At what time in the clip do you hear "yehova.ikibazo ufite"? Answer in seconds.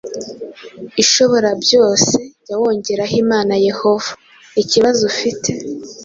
3.67-5.49